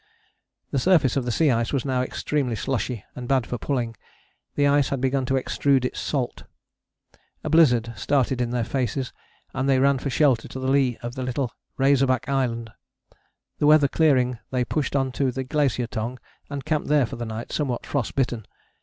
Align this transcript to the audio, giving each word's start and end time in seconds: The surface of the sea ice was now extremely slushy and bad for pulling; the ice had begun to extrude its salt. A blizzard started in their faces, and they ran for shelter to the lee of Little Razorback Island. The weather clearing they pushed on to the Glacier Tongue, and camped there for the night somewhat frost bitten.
The 0.71 0.79
surface 0.79 1.15
of 1.15 1.25
the 1.25 1.31
sea 1.31 1.51
ice 1.51 1.71
was 1.71 1.85
now 1.85 2.01
extremely 2.01 2.55
slushy 2.55 3.05
and 3.15 3.27
bad 3.27 3.45
for 3.45 3.59
pulling; 3.59 3.95
the 4.55 4.65
ice 4.65 4.89
had 4.89 4.99
begun 4.99 5.27
to 5.27 5.35
extrude 5.35 5.85
its 5.85 5.99
salt. 5.99 6.41
A 7.43 7.51
blizzard 7.51 7.93
started 7.95 8.41
in 8.41 8.49
their 8.49 8.63
faces, 8.63 9.13
and 9.53 9.69
they 9.69 9.77
ran 9.77 9.99
for 9.99 10.09
shelter 10.09 10.47
to 10.47 10.59
the 10.59 10.71
lee 10.71 10.97
of 11.03 11.19
Little 11.19 11.51
Razorback 11.77 12.27
Island. 12.27 12.71
The 13.59 13.67
weather 13.67 13.87
clearing 13.87 14.39
they 14.49 14.65
pushed 14.65 14.95
on 14.95 15.11
to 15.11 15.31
the 15.31 15.43
Glacier 15.43 15.85
Tongue, 15.85 16.17
and 16.49 16.65
camped 16.65 16.87
there 16.89 17.05
for 17.05 17.15
the 17.17 17.23
night 17.27 17.51
somewhat 17.51 17.85
frost 17.85 18.15
bitten. 18.15 18.47